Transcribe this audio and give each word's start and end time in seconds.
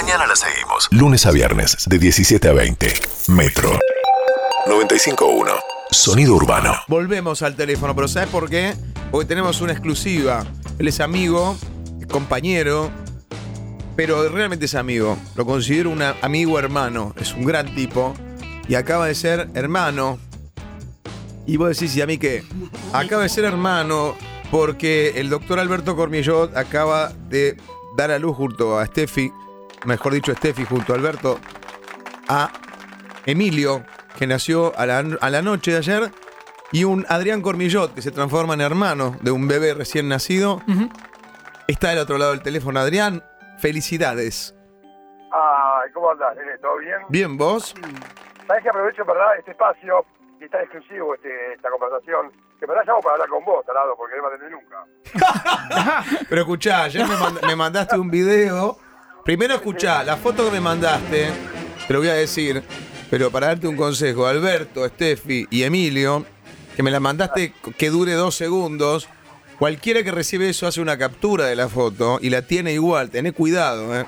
Mañana 0.00 0.28
la 0.28 0.36
seguimos. 0.36 0.86
Lunes 0.92 1.26
a 1.26 1.32
viernes, 1.32 1.76
de 1.88 1.98
17 1.98 2.48
a 2.48 2.52
20. 2.52 2.86
Metro 3.30 3.76
95.1. 4.66 5.50
Sonido 5.90 6.36
urbano. 6.36 6.72
Volvemos 6.86 7.42
al 7.42 7.56
teléfono, 7.56 7.96
pero 7.96 8.06
¿sabes 8.06 8.28
por 8.28 8.48
qué? 8.48 8.76
Porque 9.10 9.26
tenemos 9.26 9.60
una 9.60 9.72
exclusiva. 9.72 10.46
Él 10.78 10.86
es 10.86 11.00
amigo, 11.00 11.56
es 12.00 12.06
compañero, 12.06 12.92
pero 13.96 14.28
realmente 14.28 14.66
es 14.66 14.76
amigo. 14.76 15.18
Lo 15.34 15.44
considero 15.44 15.90
un 15.90 16.00
amigo 16.00 16.60
hermano. 16.60 17.12
Es 17.20 17.32
un 17.34 17.44
gran 17.44 17.74
tipo 17.74 18.14
y 18.68 18.76
acaba 18.76 19.06
de 19.06 19.16
ser 19.16 19.48
hermano. 19.54 20.20
Y 21.44 21.56
vos 21.56 21.70
decís, 21.70 21.96
¿y 21.96 22.02
a 22.02 22.06
mí 22.06 22.18
qué? 22.18 22.44
Acaba 22.92 23.24
de 23.24 23.28
ser 23.28 23.44
hermano 23.46 24.14
porque 24.52 25.14
el 25.16 25.28
doctor 25.28 25.58
Alberto 25.58 25.96
Cormillot 25.96 26.56
acaba 26.56 27.12
de 27.28 27.56
dar 27.96 28.12
a 28.12 28.20
luz 28.20 28.36
junto 28.36 28.78
a 28.78 28.86
Steffi, 28.86 29.32
mejor 29.84 30.12
dicho, 30.12 30.34
Steffi 30.34 30.64
junto 30.64 30.92
a 30.92 30.96
Alberto, 30.96 31.38
a 32.28 32.50
Emilio, 33.26 33.84
que 34.18 34.26
nació 34.26 34.72
a 34.78 34.86
la, 34.86 34.98
a 35.20 35.30
la 35.30 35.42
noche 35.42 35.72
de 35.72 35.76
ayer, 35.78 36.10
y 36.72 36.84
un 36.84 37.06
Adrián 37.08 37.40
Cormillot, 37.42 37.94
que 37.94 38.02
se 38.02 38.10
transforma 38.10 38.54
en 38.54 38.60
hermano 38.60 39.16
de 39.20 39.30
un 39.30 39.48
bebé 39.48 39.74
recién 39.74 40.08
nacido. 40.08 40.60
Está 41.66 41.90
del 41.90 41.98
otro 41.98 42.18
lado 42.18 42.32
del 42.32 42.42
teléfono, 42.42 42.80
Adrián. 42.80 43.22
Felicidades. 43.58 44.54
Ay, 45.30 45.90
¿cómo 45.92 46.10
andás, 46.10 46.34
nene? 46.36 46.56
¿Todo 46.58 46.76
bien? 46.78 46.96
Bien, 47.08 47.36
¿vos? 47.36 47.74
Sabés 48.46 48.62
que 48.62 48.68
aprovecho, 48.70 49.02
en 49.02 49.08
verdad, 49.08 49.36
este 49.38 49.50
espacio 49.50 50.04
y 50.40 50.44
está 50.44 50.62
exclusivo 50.62 51.14
este, 51.14 51.54
esta 51.54 51.68
conversación. 51.70 52.30
Que 52.58 52.64
en 52.64 52.68
verdad 52.70 52.84
llamo 52.86 53.00
para 53.00 53.14
hablar 53.14 53.28
con 53.28 53.44
vos, 53.44 53.64
tarado, 53.66 53.94
porque 53.96 54.16
no 54.16 54.22
me 54.22 54.28
atendés 54.34 54.50
nunca. 54.50 56.04
Pero 56.28 56.40
escuchá, 56.42 56.84
ayer 56.84 57.06
me, 57.06 57.14
mand- 57.16 57.46
me 57.46 57.56
mandaste 57.56 57.98
un 57.98 58.10
video. 58.10 58.78
Primero 59.28 59.56
escuchá, 59.56 60.04
la 60.04 60.16
foto 60.16 60.46
que 60.46 60.52
me 60.52 60.58
mandaste, 60.58 61.28
te 61.86 61.92
lo 61.92 61.98
voy 61.98 62.08
a 62.08 62.14
decir, 62.14 62.62
pero 63.10 63.30
para 63.30 63.48
darte 63.48 63.68
un 63.68 63.76
consejo, 63.76 64.26
Alberto, 64.26 64.88
Steffi 64.88 65.46
y 65.50 65.64
Emilio, 65.64 66.24
que 66.74 66.82
me 66.82 66.90
la 66.90 66.98
mandaste 66.98 67.52
que 67.76 67.90
dure 67.90 68.14
dos 68.14 68.34
segundos, 68.34 69.06
cualquiera 69.58 70.02
que 70.02 70.12
recibe 70.12 70.48
eso 70.48 70.66
hace 70.66 70.80
una 70.80 70.96
captura 70.96 71.44
de 71.44 71.56
la 71.56 71.68
foto 71.68 72.18
y 72.22 72.30
la 72.30 72.40
tiene 72.40 72.72
igual, 72.72 73.10
tené 73.10 73.32
cuidado, 73.32 73.94
¿eh? 73.94 74.06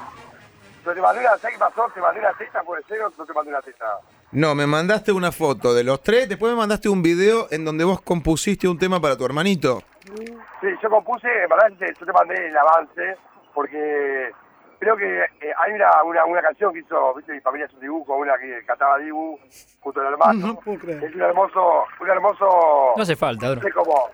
Yo 0.87 0.95
te 0.95 1.03
mandé 1.03 1.21
una, 1.21 1.37
¿sabés 1.37 1.55
qué 1.55 1.59
pasó? 1.59 1.87
Te 1.93 2.01
mandé 2.01 2.21
una 2.21 2.33
teta, 2.33 2.63
puede 2.63 2.83
ser, 2.85 3.03
o 3.03 3.13
no 3.19 3.27
te 3.27 3.33
mandé 3.35 3.51
una 3.51 3.61
teta. 3.61 3.85
No, 4.33 4.55
me 4.55 4.67
mandaste 4.67 5.13
una 5.13 5.33
foto 5.33 5.75
de 5.75 5.85
los 5.85 6.03
tres, 6.03 6.31
después 6.31 6.51
me 6.51 6.57
mandaste 6.57 6.89
un 6.89 7.03
video 7.03 7.47
en 7.51 7.67
donde 7.67 7.85
vos 7.85 8.01
compusiste 8.01 8.67
un 8.67 8.79
tema 8.79 8.99
para 8.99 9.19
tu 9.19 9.27
hermanito. 9.27 9.83
Sí, 10.03 10.69
yo 10.83 10.89
compuse, 10.89 11.29
yo 11.47 12.07
te 12.07 12.13
mandé 12.15 12.49
el 12.49 12.57
avance, 12.57 13.19
porque 13.53 14.33
creo 14.81 14.97
que 14.97 15.21
eh, 15.21 15.53
hay 15.59 15.73
una, 15.73 16.03
una, 16.05 16.25
una 16.25 16.43
canción 16.43 16.73
que 16.73 16.81
hizo, 16.81 17.15
viste, 17.15 17.33
mi 17.33 17.41
familia 17.41 17.67
es 17.67 17.75
un 17.75 17.81
dibujo, 17.81 18.17
una 18.17 18.37
que 18.39 18.65
cantaba 18.67 18.99
Dibu 18.99 19.39
junto 19.81 20.01
al 20.01 20.07
hermano. 20.13 20.59
Es 20.67 21.15
un 21.15 21.23
hermoso, 21.23 21.85
un 22.01 22.11
hermoso, 22.11 22.93
No 22.97 23.03
hace 23.03 23.15
falta, 23.15 23.47
no 23.47 23.53
bro. 23.53 23.63
sé 23.63 23.73
cómo, 23.73 24.09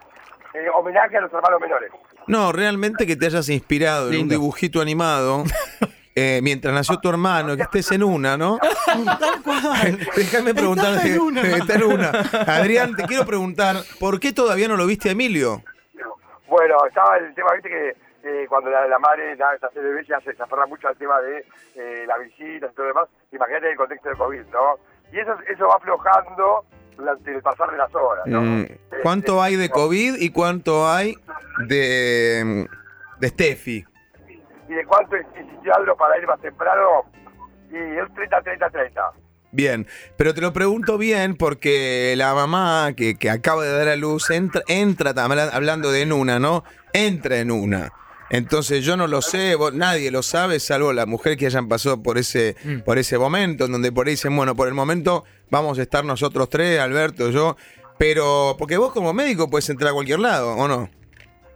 eh, 0.52 0.66
homenaje 0.74 1.16
a 1.16 1.20
los 1.22 1.32
hermanos 1.32 1.60
menores. 1.60 1.90
No, 2.26 2.50
realmente 2.52 3.06
que 3.06 3.14
te 3.16 3.26
hayas 3.26 3.48
inspirado 3.48 4.10
en 4.10 4.22
un 4.22 4.28
dibujito 4.28 4.80
animado 4.80 5.44
eh, 6.16 6.40
mientras 6.42 6.74
nació 6.74 6.98
tu 6.98 7.08
hermano, 7.08 7.54
que 7.56 7.62
estés 7.62 7.92
en 7.92 8.02
una, 8.02 8.36
¿no? 8.36 8.58
Déjame 10.16 10.52
preguntarte. 10.52 11.16
Está 11.56 11.74
en 11.74 11.84
una. 11.84 12.10
Adrián, 12.46 12.96
te 12.96 13.04
quiero 13.04 13.24
preguntar, 13.24 13.76
¿por 14.00 14.18
qué 14.18 14.32
todavía 14.32 14.66
no 14.66 14.76
lo 14.76 14.86
viste 14.86 15.08
a 15.08 15.12
Emilio? 15.12 15.62
Bueno, 16.48 16.76
estaba 16.86 17.16
el 17.18 17.34
tema, 17.34 17.52
viste 17.54 17.68
que 17.68 18.05
eh, 18.26 18.46
cuando 18.48 18.70
la, 18.70 18.86
la 18.88 18.98
madre 18.98 19.36
hace 19.40 19.80
bebé 19.80 20.04
ya 20.08 20.20
se, 20.20 20.34
se 20.34 20.42
aferra 20.42 20.66
mucho 20.66 20.88
al 20.88 20.96
tema 20.96 21.20
de 21.20 21.44
eh, 21.76 22.04
la 22.06 22.18
visita 22.18 22.66
y 22.66 22.74
todo 22.74 22.82
lo 22.82 22.88
demás. 22.88 23.08
Imagínate 23.32 23.70
el 23.70 23.76
contexto 23.76 24.08
del 24.08 24.18
COVID, 24.18 24.42
¿no? 24.52 24.78
Y 25.12 25.20
eso, 25.20 25.36
eso 25.48 25.68
va 25.68 25.74
aflojando 25.76 26.64
durante 26.96 27.34
el 27.34 27.42
pasar 27.42 27.70
de 27.70 27.76
las 27.76 27.94
horas, 27.94 28.26
¿no? 28.26 28.40
Mm, 28.40 28.62
Eh, 28.62 28.78
¿Cuánto 29.02 29.40
hay 29.40 29.54
de 29.54 29.68
COVID 29.70 30.16
y 30.18 30.30
cuánto 30.30 30.88
hay 30.88 31.14
de, 31.68 32.66
de 33.20 33.28
Steffi? 33.28 33.84
¿Y 34.68 34.74
de 34.74 34.84
cuánto 34.86 35.14
Aldo 35.74 35.96
para 35.96 36.18
ir 36.18 36.26
más 36.26 36.40
temprano? 36.40 37.04
Y 37.70 37.76
el 37.76 38.12
30, 38.14 38.42
30, 38.42 38.70
30. 38.70 39.12
Bien, 39.52 39.86
pero 40.16 40.34
te 40.34 40.40
lo 40.40 40.52
pregunto 40.52 40.98
bien 40.98 41.36
porque 41.36 42.14
la 42.16 42.34
mamá 42.34 42.92
que, 42.96 43.16
que 43.16 43.30
acaba 43.30 43.64
de 43.64 43.76
dar 43.76 43.88
a 43.88 43.96
luz 43.96 44.30
entra, 44.30 44.62
entra 44.68 45.12
hablando 45.52 45.90
de 45.92 46.02
en 46.02 46.12
una, 46.12 46.38
¿no? 46.38 46.64
Entra 46.92 47.38
en 47.38 47.50
una. 47.50 47.92
Entonces 48.30 48.84
yo 48.84 48.96
no 48.96 49.06
lo 49.06 49.22
sé, 49.22 49.54
vos- 49.54 49.72
nadie 49.72 50.10
lo 50.10 50.22
sabe, 50.22 50.58
salvo 50.60 50.92
la 50.92 51.06
mujer 51.06 51.36
que 51.36 51.46
hayan 51.46 51.68
pasado 51.68 52.02
por 52.02 52.18
ese, 52.18 52.56
por 52.84 52.98
ese 52.98 53.18
momento, 53.18 53.66
en 53.66 53.72
donde 53.72 53.92
por 53.92 54.06
ahí 54.06 54.12
dicen, 54.14 54.34
bueno, 54.36 54.54
por 54.56 54.66
el 54.68 54.74
momento 54.74 55.24
vamos 55.50 55.78
a 55.78 55.82
estar 55.82 56.04
nosotros 56.04 56.48
tres, 56.48 56.80
Alberto, 56.80 57.30
yo, 57.30 57.56
pero 57.98 58.56
porque 58.58 58.76
vos 58.76 58.92
como 58.92 59.12
médico 59.12 59.48
puedes 59.48 59.68
entrar 59.70 59.90
a 59.90 59.94
cualquier 59.94 60.18
lado, 60.18 60.54
¿o 60.56 60.66
no? 60.68 60.88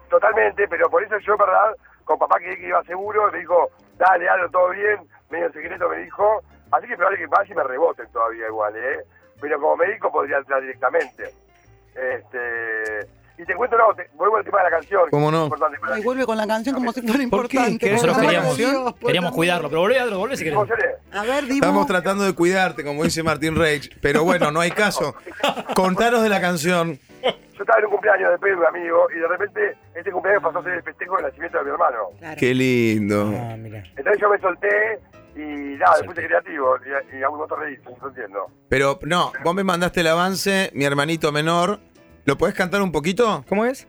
Totalmente, 0.08 0.66
pero 0.68 0.88
por 0.88 1.02
eso 1.02 1.16
yo, 1.26 1.36
¿verdad? 1.36 1.74
Con 2.04 2.18
papá 2.18 2.38
que, 2.38 2.56
que 2.56 2.68
iba 2.68 2.82
seguro, 2.84 3.30
me 3.32 3.38
dijo, 3.38 3.70
dale, 3.98 4.28
Aldo, 4.28 4.48
todo 4.50 4.70
bien. 4.70 4.98
Medio 5.30 5.46
en 5.46 5.52
secreto 5.52 5.88
me 5.88 5.98
dijo, 5.98 6.42
así 6.72 6.86
que 6.88 6.96
probable 6.96 7.18
que 7.18 7.26
vaya 7.26 7.52
y 7.52 7.56
me 7.56 7.62
reboten 7.62 8.06
todavía 8.12 8.46
igual, 8.48 8.74
¿eh? 8.76 9.00
Pero 9.40 9.60
como 9.60 9.76
médico 9.76 10.10
podría 10.10 10.38
entrar 10.38 10.60
directamente. 10.60 11.24
Este... 11.94 13.19
Y 13.40 13.44
te 13.46 13.54
cuento, 13.54 13.78
no, 13.78 13.94
te- 13.94 14.10
vuelvo 14.16 14.36
al 14.36 14.44
tema 14.44 14.58
de 14.58 14.64
la 14.64 14.70
canción. 14.70 15.02
¿Cómo 15.10 15.30
no? 15.30 15.48
Y 15.96 16.02
vuelve 16.02 16.26
con 16.26 16.36
la 16.36 16.46
canción 16.46 16.74
como 16.74 16.92
si 16.92 17.00
fuera 17.00 17.14
¿Por 17.30 17.48
qué? 17.48 17.56
importante. 17.56 17.78
Que 17.86 17.92
nosotros 17.92 18.18
queríamos, 18.18 18.56
Dios, 18.58 18.94
queríamos 18.96 19.32
cuidarlo, 19.32 19.68
pero 19.70 19.80
volvé, 19.80 19.98
Adro, 19.98 20.18
volvé 20.18 20.36
si 20.36 20.44
querés. 20.44 20.58
A 21.12 21.22
ver, 21.22 21.44
Dibu. 21.44 21.54
Estamos 21.54 21.86
tratando 21.86 22.24
de 22.24 22.34
cuidarte, 22.34 22.84
como 22.84 23.02
dice 23.02 23.22
Martín 23.22 23.56
Reich, 23.56 23.96
pero 24.02 24.24
bueno, 24.24 24.50
no 24.50 24.60
hay 24.60 24.70
caso. 24.72 25.14
Contanos 25.74 26.22
de 26.22 26.28
la 26.28 26.40
canción. 26.40 26.98
Yo 27.22 27.62
estaba 27.64 27.78
en 27.78 27.84
un 27.86 27.90
cumpleaños 27.92 28.30
de 28.30 28.38
Pedro, 28.38 28.58
un 28.60 28.66
amigo, 28.66 29.06
y 29.14 29.18
de 29.18 29.28
repente 29.28 29.76
este 29.94 30.10
cumpleaños 30.10 30.42
pasó 30.42 30.58
a 30.58 30.62
ser 30.64 30.72
el 30.74 30.82
festejo 30.82 31.16
del 31.16 31.26
nacimiento 31.26 31.58
de 31.58 31.64
mi 31.64 31.70
hermano. 31.70 31.96
Claro. 32.18 32.36
Qué 32.38 32.54
lindo. 32.54 33.32
Ah, 33.36 33.56
mira. 33.58 33.82
Entonces 33.96 34.18
yo 34.20 34.28
me 34.30 34.38
solté 34.38 34.98
y 35.36 35.76
nada, 35.78 35.96
me 36.02 36.08
puse 36.08 36.26
creativo 36.26 36.76
y, 37.12 37.18
y 37.18 37.22
a 37.22 37.28
un 37.28 37.38
montón 37.38 37.60
reír, 37.60 37.80
no 38.02 38.08
entiendo. 38.08 38.46
Pero 38.68 38.98
no, 39.02 39.32
vos 39.44 39.54
me 39.54 39.62
mandaste 39.64 40.00
el 40.00 40.06
avance, 40.08 40.70
mi 40.74 40.84
hermanito 40.84 41.32
menor. 41.32 41.80
¿Lo 42.24 42.36
podés 42.38 42.54
cantar 42.54 42.82
un 42.82 42.92
poquito? 42.92 43.44
¿Cómo 43.48 43.64
es? 43.64 43.86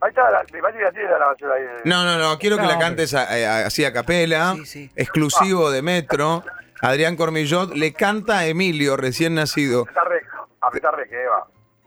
Ahí 0.00 0.10
está, 0.10 0.30
la, 0.30 0.44
me 0.52 0.60
parece 0.60 0.78
que 0.78 0.84
la 0.84 0.92
tiene 0.92 1.10
la 1.10 1.16
grabación 1.16 1.50
ahí. 1.52 1.62
No, 1.84 2.04
no, 2.04 2.18
no, 2.18 2.38
quiero 2.38 2.56
que 2.56 2.66
la 2.66 2.78
cantes 2.78 3.14
a- 3.14 3.22
a- 3.24 3.66
así 3.66 3.84
a 3.84 3.92
capela, 3.92 4.54
Sí, 4.54 4.66
sí. 4.66 4.90
exclusivo 4.94 5.70
de 5.70 5.82
Metro. 5.82 6.44
Adrián 6.80 7.16
Cormillot 7.16 7.74
le 7.74 7.92
canta 7.92 8.38
a 8.38 8.46
Emilio, 8.46 8.96
recién 8.96 9.34
nacido. 9.34 9.82
Apretá 9.82 10.04
re, 10.04 10.20
apretá 10.60 10.90
re, 10.92 11.08
que 11.08 11.26
va. 11.26 11.46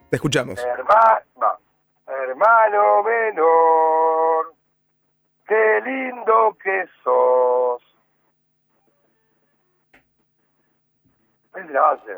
Te 0.09 0.17
escuchamos. 0.17 0.59
Herma- 0.59 1.21
va. 1.41 1.57
Hermano 2.05 3.01
menor, 3.03 4.53
qué 5.47 5.79
lindo 5.85 6.57
que 6.61 6.83
sos. 7.01 7.81
Es 11.55 11.69
el 11.69 11.77
avance. 11.77 12.11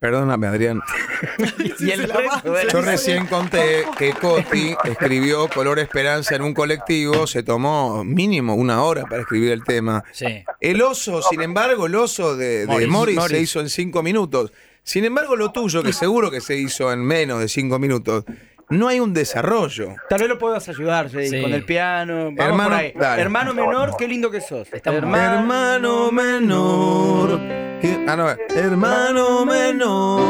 Perdóname, 0.00 0.46
Adrián. 0.46 0.80
Y 1.80 1.90
el 1.90 2.04
resto, 2.08 2.54
Yo 2.72 2.80
recién 2.82 3.26
conté 3.26 3.84
que 3.98 4.12
Coti 4.12 4.76
escribió 4.84 5.48
Color 5.48 5.80
Esperanza 5.80 6.36
en 6.36 6.42
un 6.42 6.54
colectivo, 6.54 7.26
se 7.26 7.42
tomó 7.42 8.04
mínimo 8.04 8.54
una 8.54 8.82
hora 8.84 9.02
para 9.04 9.22
escribir 9.22 9.50
el 9.52 9.64
tema. 9.64 10.04
Sí. 10.12 10.44
El 10.60 10.80
oso, 10.82 11.20
sin 11.22 11.42
embargo, 11.42 11.86
el 11.86 11.94
oso 11.96 12.36
de, 12.36 12.66
de 12.66 12.86
Morris, 12.86 13.16
Morris, 13.16 13.36
se 13.36 13.40
hizo 13.40 13.60
en 13.60 13.68
cinco 13.68 14.02
minutos. 14.02 14.52
Sin 14.84 15.04
embargo, 15.04 15.34
lo 15.36 15.50
tuyo, 15.50 15.82
que 15.82 15.92
seguro 15.92 16.30
que 16.30 16.40
se 16.40 16.56
hizo 16.56 16.92
en 16.92 17.00
menos 17.04 17.40
de 17.40 17.48
cinco 17.48 17.78
minutos, 17.80 18.24
no 18.70 18.86
hay 18.88 19.00
un 19.00 19.12
desarrollo. 19.12 19.96
Tal 20.08 20.20
vez 20.20 20.28
lo 20.28 20.38
puedas 20.38 20.68
ayudar, 20.68 21.10
Jay, 21.10 21.28
Sí. 21.28 21.42
con 21.42 21.52
el 21.52 21.64
piano. 21.64 22.26
Vamos 22.26 22.38
Hermano, 22.38 22.70
por 22.70 22.78
ahí. 22.78 22.92
dale. 22.94 23.22
Hermano 23.22 23.54
menor, 23.54 23.96
qué 23.98 24.06
lindo 24.06 24.30
que 24.30 24.40
sos. 24.40 24.68
Hermano 24.72 26.12
menor. 26.12 27.67
Ah, 28.06 28.16
no, 28.16 28.28
hermano 28.54 29.44
menor. 29.44 30.20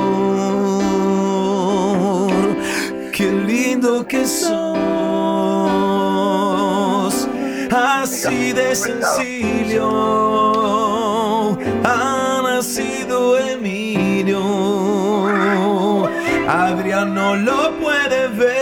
Qué 3.13 3.33
lindo 3.33 4.07
que 4.07 4.27
sos. 4.27 4.59
Así 7.71 8.53
de 8.53 8.75
sencillo. 8.75 9.89
Ha 11.85 12.41
nacido 12.43 13.39
Emilio. 13.39 14.39
Adrián 16.49 17.15
no 17.15 17.37
lo 17.37 17.73
puede 17.79 18.29
ver 18.29 18.59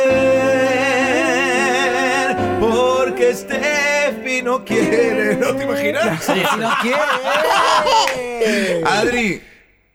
porque 2.61 3.35
Steffi 3.35 3.86
no 4.47 4.65
quiere. 4.65 5.37
¿No 5.37 5.55
te 5.55 5.65
imaginas? 5.65 6.25
Sí, 6.25 6.33
sí. 6.33 6.59
No 6.59 6.71
quiere. 6.81 8.83
Adri, 8.85 9.43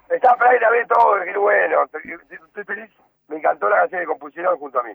Está 0.10 0.36
para 0.36 0.56
ir 0.56 0.64
a 0.64 0.70
ver 0.70 0.86
todo, 0.88 1.14
qué 1.24 1.38
bueno. 1.40 1.86
Estoy, 1.86 2.02
estoy 2.48 2.64
feliz. 2.66 2.90
Me 3.30 3.38
encantó 3.38 3.70
la 3.70 3.78
canción 3.78 4.02
que 4.02 4.08
compusieron 4.08 4.58
junto 4.58 4.80
a 4.80 4.84
mí. 4.84 4.92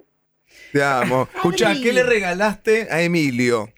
te 0.72 0.84
amo. 0.84 1.26
Escucha, 1.34 1.72
¿qué 1.82 1.92
le 1.94 2.02
regalaste 2.02 2.86
a 2.90 3.00
Emilio? 3.00 3.70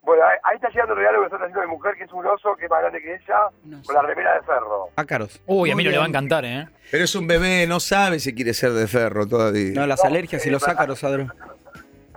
Bueno, 0.00 0.24
ahí, 0.24 0.38
ahí 0.44 0.56
está 0.56 0.70
llegando 0.70 0.94
el 0.94 1.00
regalo 1.00 1.18
que 1.20 1.26
está 1.26 1.36
trayendo 1.36 1.60
mi 1.60 1.66
mujer, 1.66 1.94
que 1.98 2.04
es 2.04 2.12
un 2.12 2.26
oso 2.26 2.56
que 2.56 2.64
es 2.64 2.70
más 2.70 2.80
grande 2.80 3.02
que 3.02 3.14
ella, 3.14 3.82
con 3.84 3.94
la 3.94 4.02
remera 4.02 4.32
de 4.34 4.40
ferro. 4.40 4.88
Ácaros. 4.96 5.38
Uy, 5.44 5.70
a 5.70 5.74
Muy 5.74 5.82
mí 5.82 5.84
no 5.84 5.90
le 5.90 5.98
va 5.98 6.04
a 6.04 6.08
encantar, 6.08 6.44
¿eh? 6.46 6.66
Pero 6.90 7.04
es 7.04 7.14
un 7.14 7.26
bebé, 7.26 7.66
no 7.66 7.78
sabe 7.78 8.18
si 8.18 8.34
quiere 8.34 8.54
ser 8.54 8.72
de 8.72 8.88
ferro 8.88 9.28
todavía. 9.28 9.72
No, 9.74 9.86
las 9.86 10.02
alergias 10.02 10.44
y 10.46 10.50
los 10.50 10.66
ácaros, 10.66 11.04
Adro. 11.04 11.26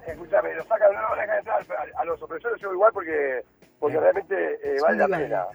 Escúchame, 0.08 0.54
lo 0.56 0.64
sacan, 0.66 0.94
no 0.94 1.16
lo 1.16 1.22
entrar 1.22 1.66
al, 1.80 1.92
al 1.96 2.10
oso, 2.10 2.28
pero 2.28 2.56
yo 2.58 2.74
igual 2.74 2.92
porque, 2.94 3.44
porque 3.80 4.00
realmente 4.00 4.60
eh, 4.64 4.78
vale 4.82 4.98
la 4.98 5.18
pena. 5.18 5.46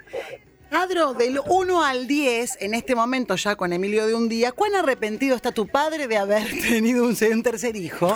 Adro, 0.71 1.15
del 1.15 1.41
1 1.47 1.83
al 1.85 2.07
10, 2.07 2.61
en 2.63 2.75
este 2.75 2.95
momento 2.95 3.37
ya 3.37 3.57
con 3.57 3.73
Emilio 3.73 4.07
de 4.07 4.15
un 4.15 4.29
día, 4.29 4.53
¿cuán 4.53 4.75
arrepentido 4.75 5.35
está 5.35 5.51
tu 5.53 5.67
padre 5.67 6.07
de 6.09 6.19
haber 6.19 6.43
tenido 6.69 7.05
un, 7.05 7.17
un 7.33 7.43
tercer 7.43 7.75
hijo? 7.77 8.15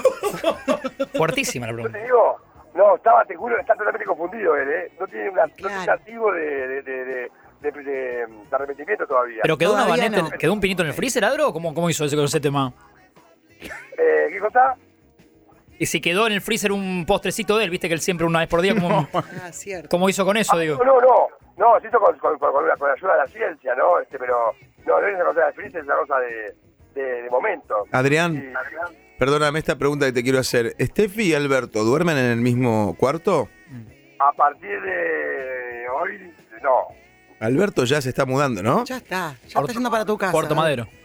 Fuertísima 1.16 1.66
la 1.66 1.72
Yo 1.72 1.76
pregunta. 1.76 1.98
te 1.98 2.04
digo, 2.04 2.36
no, 2.74 2.96
estaba, 2.96 3.24
te 3.24 3.34
juro, 3.36 3.58
está 3.58 3.74
totalmente 3.74 4.04
confundido 4.06 4.56
él, 4.56 4.68
¿eh? 4.68 4.92
No 5.00 5.06
tiene, 5.06 5.30
una, 5.30 5.46
no 5.46 5.52
tiene 5.54 5.76
un 5.78 5.84
Claro. 5.84 5.92
activo 5.92 6.32
de, 6.32 6.40
de, 6.68 6.82
de, 6.82 7.04
de, 7.04 7.30
de- 7.60 7.70
de- 7.72 7.82
de 7.82 8.26
arrepentimiento 8.50 9.06
todavía. 9.06 9.40
¿Pero 9.42 9.56
quedó 9.56 9.72
una 9.74 9.84
Todavía 9.84 10.04
baneta, 10.04 10.22
no. 10.22 10.30
quedó 10.38 10.52
un 10.52 10.60
pinito 10.60 10.82
en 10.82 10.88
el 10.88 10.94
freezer, 10.94 11.24
Adro? 11.24 11.48
¿o 11.48 11.52
¿Cómo, 11.52 11.72
cómo 11.74 11.88
hizo 11.88 12.04
ese, 12.04 12.16
con 12.16 12.24
ese 12.24 12.40
tema? 12.40 12.72
Eh, 13.60 14.28
¿Qué 14.30 14.38
cosa? 14.40 14.74
Y 15.82 15.86
si 15.86 16.00
quedó 16.00 16.28
en 16.28 16.32
el 16.34 16.40
freezer 16.40 16.70
un 16.70 17.04
postrecito 17.04 17.58
de 17.58 17.64
él, 17.64 17.70
viste 17.70 17.88
que 17.88 17.94
él 17.94 18.00
siempre 18.00 18.24
una 18.24 18.38
vez 18.38 18.48
por 18.48 18.60
día, 18.60 18.72
¿cómo, 18.72 19.08
Ah, 19.12 19.50
cierto. 19.50 19.88
cómo 19.88 20.08
hizo 20.08 20.24
con 20.24 20.36
eso, 20.36 20.52
Ah, 20.54 20.60
digo? 20.60 20.76
No, 20.76 20.84
no, 20.84 21.00
no, 21.00 21.26
no, 21.56 21.76
esto 21.76 21.98
con, 21.98 22.16
con, 22.20 22.38
con, 22.38 22.52
con 22.52 22.68
la, 22.68 22.76
con 22.76 22.86
la 22.86 22.94
ayuda 22.94 23.12
de 23.14 23.18
la 23.18 23.26
ciencia, 23.26 23.74
¿no? 23.74 23.98
Este, 23.98 24.16
pero 24.16 24.54
no, 24.86 25.00
no 25.00 25.08
es 25.08 25.14
una 25.16 25.24
cosa 25.24 25.46
de 25.46 25.52
freezer, 25.54 25.80
es 25.80 25.86
una 25.86 25.96
cosa 25.96 26.14
de, 26.20 26.54
de, 27.02 27.22
de 27.22 27.30
momento. 27.30 27.74
Adrián, 27.90 28.36
Sí. 28.36 28.94
perdóname 29.18 29.58
esta 29.58 29.76
pregunta 29.76 30.06
que 30.06 30.12
te 30.12 30.22
quiero 30.22 30.38
hacer. 30.38 30.76
¿Steffi 30.80 31.30
y 31.30 31.34
Alberto 31.34 31.82
duermen 31.82 32.16
en 32.16 32.26
el 32.30 32.40
mismo 32.40 32.94
cuarto? 32.96 33.48
A 34.20 34.32
partir 34.34 34.80
de 34.80 35.86
hoy, 36.00 36.32
no. 36.62 36.94
Alberto 37.40 37.82
ya 37.86 38.00
se 38.00 38.10
está 38.10 38.24
mudando, 38.24 38.62
¿no? 38.62 38.84
Ya 38.84 38.98
está, 38.98 39.34
ya 39.48 39.60
está 39.60 39.72
yendo 39.72 39.90
para 39.90 40.04
tu 40.04 40.16
casa. 40.16 40.30
Puerto 40.30 40.54
Madero. 40.54 40.84
Se 40.84 40.90
va- 40.90 41.01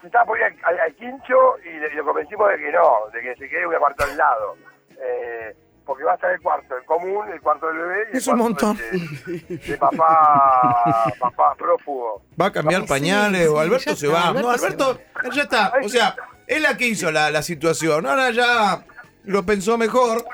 se 0.00 0.06
estaba 0.06 0.24
por 0.24 0.38
ir 0.38 0.44
al, 0.44 0.56
al- 0.64 0.80
al 0.80 0.94
quincho 0.94 1.34
y, 1.64 1.68
le- 1.78 1.92
y 1.92 1.96
lo 1.96 2.04
convencimos 2.04 2.48
de 2.50 2.56
que 2.58 2.72
no, 2.72 2.90
de 3.12 3.20
que 3.20 3.36
se 3.36 3.48
quede 3.48 3.66
un 3.66 3.74
cuarto 3.76 4.04
al 4.04 4.16
lado. 4.16 4.56
Eh, 5.00 5.56
porque 5.84 6.04
va 6.04 6.12
a 6.12 6.14
estar 6.14 6.30
el 6.30 6.40
cuarto, 6.40 6.76
el 6.76 6.84
común, 6.84 7.28
el 7.32 7.40
cuarto 7.40 7.66
del 7.66 7.78
bebé 7.78 7.98
y 8.08 8.10
el 8.12 8.16
Es 8.18 8.26
un 8.28 8.38
montón. 8.38 8.76
De, 8.76 9.56
de 9.56 9.76
papá, 9.78 11.12
papá 11.18 11.54
prófugo. 11.56 12.22
¿Va 12.40 12.46
a 12.46 12.52
cambiar 12.52 12.86
pañales 12.86 13.42
sí, 13.42 13.46
o 13.48 13.58
Alberto 13.58 13.96
se 13.96 14.06
está, 14.06 14.18
va? 14.18 14.28
Alberto 14.28 14.48
no, 14.52 14.58
se 14.58 14.64
Alberto 14.66 15.00
ya 15.32 15.42
está. 15.42 15.72
O 15.82 15.88
sea, 15.88 16.14
es 16.46 16.60
la 16.62 16.76
que 16.76 16.86
hizo 16.86 17.10
la, 17.10 17.30
la 17.32 17.42
situación. 17.42 18.06
Ahora 18.06 18.30
ya 18.30 18.84
lo 19.24 19.44
pensó 19.44 19.76
mejor. 19.76 20.24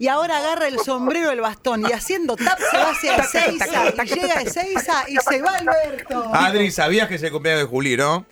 Y 0.00 0.08
ahora 0.08 0.38
agarra 0.38 0.66
el 0.68 0.78
sombrero, 0.80 1.30
el 1.30 1.40
bastón 1.40 1.82
y 1.88 1.92
haciendo 1.92 2.36
tap 2.36 2.58
se 2.58 2.76
va 2.76 2.90
hacia 2.90 3.16
Ezeiza. 3.16 4.04
Y 4.04 4.06
llega 4.08 4.34
a 4.38 4.42
Ezeiza 4.42 5.04
y 5.08 5.16
se 5.16 5.42
va 5.42 5.54
Alberto. 5.56 6.24
Adri, 6.34 6.70
sabías 6.72 7.08
que 7.08 7.16
es 7.16 7.22
el 7.22 7.30
cumpleaños 7.32 7.62
de 7.64 7.68
Juli, 7.68 7.96
¿no? 7.96 8.24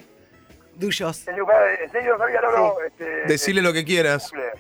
Duyos. 0.79 1.27
En 1.29 1.91
serio, 1.91 2.13
no 2.13 2.19
sabía, 2.19 2.41
no, 2.41 2.53
no. 2.53 2.75
Este, 2.87 3.05
Decile 3.27 3.63
lo 3.63 3.73
que 3.73 3.85
quieras. 3.85 4.31
cumple. 4.31 4.51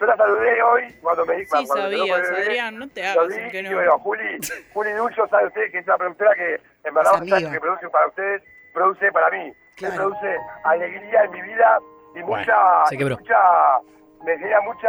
Yo 0.00 0.06
la 0.06 0.16
saludé 0.16 0.62
hoy 0.62 0.94
cuando 1.02 1.26
me 1.26 1.36
di 1.36 1.42
Sí, 1.44 1.50
cuando 1.50 1.74
sabías, 1.76 2.22
bebé, 2.22 2.42
Adrián, 2.42 2.78
no 2.78 2.88
te 2.88 3.06
hagas 3.06 3.26
que 3.52 3.60
y 3.60 3.62
no. 3.64 3.74
bueno, 3.74 3.98
Juli, 3.98 4.38
Juli 4.72 4.92
Dulcio, 4.92 5.28
sabe 5.28 5.48
usted 5.48 5.70
que 5.70 5.78
es 5.78 5.86
una 5.86 5.98
productora 5.98 6.34
que 6.34 6.60
en 6.84 6.94
verdad 6.94 7.20
que 7.52 7.60
produce 7.60 7.88
para 7.90 8.06
ustedes, 8.06 8.42
produce 8.72 9.12
para 9.12 9.28
mí. 9.28 9.52
Claro. 9.76 9.94
Me 9.94 10.00
produce 10.00 10.36
alegría 10.64 11.24
en 11.24 11.30
mi 11.32 11.42
vida 11.42 11.78
y 12.14 12.22
Bueno, 12.22 12.36
mucha, 12.38 12.86
se 12.88 12.96
quebró. 12.96 13.18
mucha, 13.18 13.36
me 14.24 14.38
genera 14.38 14.60
mucha, 14.62 14.88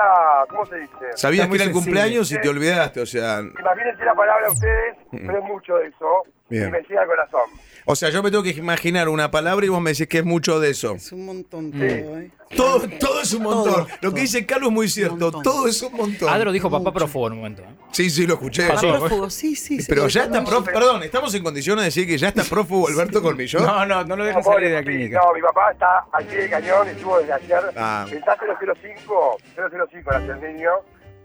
¿cómo 0.50 0.66
se 0.66 0.78
dice? 0.78 0.94
Sabías 1.16 1.48
que 1.50 1.56
era 1.56 1.64
el 1.66 1.72
cumpleaños 1.74 2.32
y 2.32 2.40
te 2.40 2.48
olvidaste, 2.48 3.02
o 3.02 3.06
sea. 3.06 3.40
Imagínense 3.42 4.06
la 4.06 4.16
palabra 4.16 4.48
a 4.48 4.52
ustedes, 4.52 4.96
pero 5.12 5.38
es 5.40 5.44
mucho 5.44 5.76
de 5.76 5.88
eso 5.88 6.24
Bien. 6.52 6.68
y 6.68 6.72
me 6.72 6.82
llega 6.82 7.02
al 7.02 7.08
corazón. 7.08 7.42
O 7.86 7.96
sea, 7.96 8.10
yo 8.10 8.22
me 8.22 8.30
tengo 8.30 8.44
que 8.44 8.52
imaginar 8.52 9.10
una 9.10 9.32
palabra 9.32 9.66
y 9.66 9.70
vos 9.70 9.82
me 9.82 9.92
decís 9.92 10.08
que 10.08 10.20
es 10.20 10.26
mucho 10.26 10.60
de 10.60 10.70
eso. 10.70 10.94
Es 10.96 11.12
un 11.12 11.26
montón 11.26 11.72
todo, 11.72 11.82
¿eh? 11.84 12.32
Todo, 12.56 12.82
todo 13.00 13.22
es 13.22 13.34
un 13.34 13.44
montón. 13.44 13.74
Todo, 13.74 13.88
lo 14.02 14.14
que 14.14 14.22
dice 14.22 14.46
Carlos 14.46 14.68
es 14.70 14.74
muy 14.74 14.88
cierto. 14.90 15.16
montón. 15.16 15.44
Todo 15.44 15.68
es 15.68 15.82
un 15.82 15.94
montón. 15.94 16.30
Adro 16.30 16.52
dijo 16.52 16.70
papá 16.70 16.94
prófugo 16.94 17.28
en 17.28 17.34
un 17.34 17.40
momento. 17.40 17.64
¿eh? 17.64 17.68
Sí, 17.92 18.10
sí, 18.10 18.28
lo 18.28 18.36
escuché. 18.36 18.68
Ah, 18.72 18.78
prófugo, 18.80 19.30
sí, 19.30 19.56
sí. 19.56 19.80
Pero 19.88 20.08
sí, 20.10 20.20
ya 20.20 20.26
está 20.26 20.44
prófugo. 20.44 20.72
Perdón, 20.72 21.04
¿estamos 21.04 21.34
en 21.34 21.44
condiciones 21.44 21.82
de 21.82 21.86
decir 21.86 22.06
que 22.08 22.18
ya 22.18 22.28
está 22.28 22.44
prófugo 22.44 22.88
Alberto 22.88 23.22
Colmillón? 23.22 23.64
No, 23.64 23.86
no, 23.86 24.04
no 24.04 24.16
lo 24.16 24.26
dejan 24.26 24.42
No, 24.46 24.52
salir 24.52 24.70
de 24.70 24.76
la 24.76 24.84
clínica. 24.84 25.20
No, 25.24 25.34
mi 25.34 25.42
papá 25.42 25.72
está 25.72 26.06
al 26.12 26.26
pie 26.26 26.38
de 26.38 26.50
cañón, 26.50 26.88
estuvo 26.88 27.18
desde 27.20 27.34
ayer. 27.34 27.62
Ah. 27.76 28.06
Está 28.12 28.38
005, 28.38 29.38
005 29.56 30.12
nació 30.12 30.34
el 30.34 30.42
niño, 30.56 30.72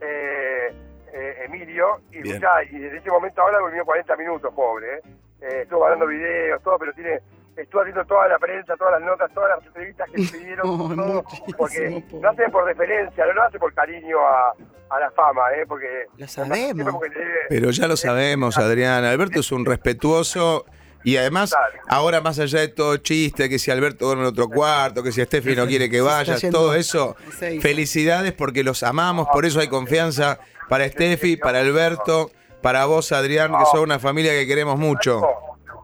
eh, 0.01 0.75
eh, 1.17 1.45
Emilio, 1.47 2.01
y, 2.11 2.23
Bien. 2.23 2.37
escuchá, 2.37 2.63
y 2.65 2.79
desde 2.79 2.99
ese 2.99 3.11
momento 3.11 3.41
ahora 3.43 3.59
durmió 3.59 3.85
40 3.85 4.17
minutos, 4.17 4.53
pobre. 4.55 4.97
¿eh? 4.97 5.01
Eh, 5.41 5.61
estuvo 5.63 5.81
mandando 5.81 6.07
videos, 6.07 6.63
todo, 6.63 6.79
pero 6.79 6.93
tiene 6.93 7.21
estuvo 7.57 7.81
haciendo 7.81 8.05
toda 8.05 8.29
la 8.29 8.39
prensa, 8.39 8.77
todas 8.77 9.01
las 9.01 9.03
notas, 9.11 9.33
todas 9.33 9.57
las 9.57 9.67
entrevistas 9.67 10.07
que 10.11 10.19
le 10.23 10.29
pidieron, 10.29 10.67
Oh, 10.69 10.95
todo, 10.95 11.25
porque 11.57 12.03
pobre. 12.03 12.21
no 12.21 12.29
hace 12.29 12.49
por 12.51 12.67
deferencia, 12.67 13.25
no 13.27 13.33
lo 13.33 13.43
hace 13.45 13.59
por 13.59 13.73
cariño 13.73 14.19
a, 14.21 14.53
a 14.91 15.01
la 15.01 15.11
fama, 15.13 15.41
¿eh? 15.57 15.65
porque 15.67 16.05
Lo 16.19 16.29
sabemos. 16.29 16.93
porque 16.95 17.17
Pero 17.49 17.71
ya 17.71 17.87
lo 17.89 17.97
sabemos, 17.97 18.59
Adrián. 18.59 19.05
Alberto 19.05 19.41
es 19.41 19.51
un 19.53 19.65
respetuoso. 19.65 20.67
Y 21.07 21.19
además, 21.19 21.55
ahora 21.87 22.21
más 22.21 22.37
allá 22.41 22.59
de 22.59 22.67
todo 22.67 22.97
chiste, 22.97 23.49
que 23.49 23.61
si 23.61 23.71
Alberto 23.71 24.07
duerme 24.07 24.25
en 24.25 24.29
otro 24.31 24.49
cuarto, 24.49 25.05
que 25.05 25.13
si 25.13 25.25
Steffi 25.25 25.55
no 25.55 25.65
quiere 25.65 25.89
que 25.89 26.01
vayas, 26.01 26.43
todo 26.51 26.75
eso, 26.75 27.15
felicidades 27.61 28.33
porque 28.33 28.65
los 28.65 28.83
amamos, 28.83 29.29
por 29.33 29.45
eso 29.47 29.61
hay 29.61 29.69
confianza 29.69 30.41
para 30.69 30.89
Steffi, 30.89 31.37
para 31.37 31.61
Alberto, 31.61 32.33
para 32.61 32.87
vos, 32.87 33.13
Adrián, 33.13 33.53
que 33.57 33.65
sos 33.67 33.79
una 33.79 34.01
familia 34.01 34.33
que 34.33 34.49
queremos 34.49 34.81
mucho. 34.81 35.23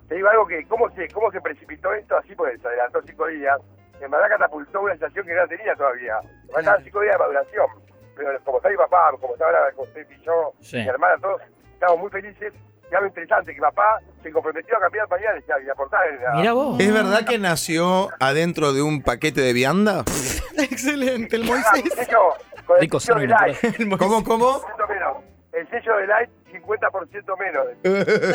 Te 0.09 0.17
digo 0.17 0.29
algo 0.29 0.45
que, 0.49 0.67
¿cómo 0.67 0.91
se, 0.91 1.07
cómo 1.11 1.31
se 1.31 1.41
precipitó 1.41 1.93
esto 1.95 2.17
así? 2.17 2.35
Porque 2.35 2.59
se 2.59 2.67
adelantó 2.67 3.01
cinco 3.07 3.29
días. 3.29 3.59
En 4.01 4.11
verdad 4.11 4.27
catapultó 4.29 4.81
una 4.81 4.95
situación 4.95 5.25
que 5.25 5.35
no 5.35 5.47
tenía 5.47 5.77
todavía. 5.77 6.17
Faltaban 6.53 6.83
cinco 6.83 7.01
días 7.01 7.15
de 7.15 7.19
maduración. 7.21 7.67
Pero 8.17 8.41
como 8.45 8.57
está 8.59 8.71
mi 8.71 8.77
papá, 8.77 9.11
como 9.21 9.35
está 9.35 9.45
ahora 9.45 9.71
con 9.77 9.87
usted 9.87 10.05
y 10.11 10.25
yo, 10.25 10.53
Sí. 10.61 10.79
mi 10.79 10.89
hermana, 10.89 11.15
todos, 11.23 11.41
estamos 11.75 11.99
muy 12.01 12.11
felices. 12.11 12.53
Y 12.93 12.95
algo 12.95 13.07
interesante, 13.07 13.55
que 13.55 13.61
papá 13.61 14.01
se 14.23 14.31
comprometió 14.31 14.77
a 14.77 14.81
cambiar 14.81 15.09
pañales 15.09 15.43
y 15.49 15.51
a 15.69 15.73
aportar 15.73 16.01
en 16.09 16.23
la... 16.23 16.33
Mira 16.35 16.53
vos. 16.53 16.79
¿Es 16.79 16.93
verdad 16.93 17.25
que 17.25 17.39
nació 17.39 18.11
adentro 18.21 18.75
de 18.75 18.83
un 18.83 19.01
paquete 19.03 19.41
de 19.41 19.55
vianda? 19.55 20.05
Excelente, 20.59 21.37
el 21.37 21.45
Moisés. 21.45 21.85
el 21.97 22.07
con 22.67 22.77
el 22.77 22.81
Rico 22.83 23.01
sello 23.01 23.19
de 23.21 23.27
Light, 23.29 23.57
¿Cómo, 23.99 24.23
cómo? 24.23 24.61
50% 24.61 24.89
menos. 24.91 25.17
El 25.53 25.69
sello 25.71 25.97
de 25.97 26.07
Light, 26.07 26.31
50% 26.53 27.39
menos. 27.39 27.67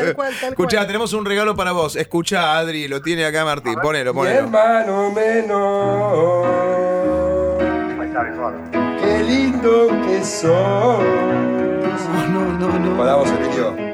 Tal 0.01 0.15
cual, 0.15 0.33
tal 0.42 0.50
Escuchá, 0.50 0.77
cual. 0.77 0.88
tenemos 0.88 1.13
un 1.13 1.25
regalo 1.25 1.56
para 1.56 1.71
vos. 1.71 1.95
Escuchá, 1.95 2.57
Adri, 2.57 2.87
lo 2.87 3.02
tiene 3.04 3.26
acá 3.26 3.45
Martín. 3.45 3.76
Ponelo, 3.80 4.11
Mi 4.14 4.19
ponelo. 4.21 4.40
hermano 4.40 5.11
menor, 5.11 6.47
Ahí 8.02 8.07
está, 8.07 8.23
mejor. 8.23 8.54
qué 9.02 9.19
lindo 9.23 9.87
que 10.06 10.23
sos. 10.23 10.52
No, 12.30 12.54
no, 12.59 12.80
no. 12.80 12.97
Para 12.97 13.16
vos, 13.16 13.30
Emilio. 13.30 13.86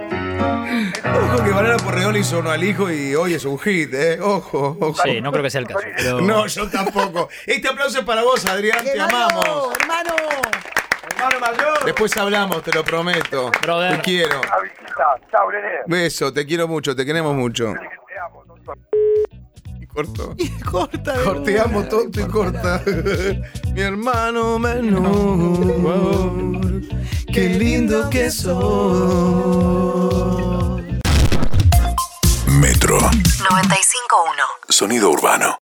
Ojo 0.44 1.44
que 1.44 1.52
Banana 1.52 1.78
Porredón 1.78 2.16
hizo 2.18 2.40
uno 2.40 2.50
al 2.52 2.64
hijo 2.64 2.92
y 2.92 3.16
hoy 3.16 3.34
es 3.36 3.46
un 3.46 3.58
hit, 3.60 3.94
¿eh? 3.94 4.20
Ojo, 4.22 4.76
ojo. 4.80 5.02
Sí, 5.04 5.22
no 5.22 5.32
creo 5.32 5.44
que 5.44 5.50
sea 5.50 5.62
el 5.62 5.68
caso. 5.68 5.80
pero- 5.98 6.22
No, 6.22 6.46
yo 6.48 6.70
tampoco. 6.70 7.30
Este 7.46 7.68
aplauso 7.70 8.00
es 8.00 8.06
para 8.06 8.24
vos, 8.24 8.46
Adrián, 8.46 8.84
te 8.84 8.92
Hermano, 8.92 9.28
amamos. 9.42 9.76
hermano. 9.80 10.14
Hermano 11.16 11.40
mayor. 11.40 11.86
Después 11.86 12.18
hablamos, 12.18 12.64
te 12.64 12.72
lo 12.74 12.84
prometo. 12.84 13.52
Brother. 13.62 13.96
Te 13.98 14.02
quiero. 14.02 14.42
Chao. 15.32 15.48
Beso, 15.88 16.34
te 16.34 16.46
quiero 16.46 16.68
mucho, 16.68 16.94
te 16.96 17.06
queremos 17.06 17.34
mucho. 17.36 17.74
Te 17.74 18.20
amo, 18.20 18.44
doctor. 18.46 18.78
Corto. 19.94 20.36
Corta. 20.72 21.14
de 21.14 21.40
Te 21.42 21.60
amo, 21.60 21.80
una. 21.80 21.90
tonto 21.90 22.20
y 22.22 22.26
corta. 22.26 22.82
Mi 23.74 23.82
hermano 23.82 24.58
menor. 24.60 26.34
Qué 27.32 27.50
lindo 27.50 28.10
que 28.10 28.32
sos. 28.32 30.33
Metro. 32.94 33.10
95.1. 33.10 34.70
Sonido 34.70 35.10
urbano. 35.10 35.52